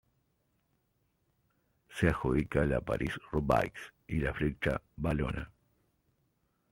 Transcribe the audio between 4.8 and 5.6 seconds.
Valona.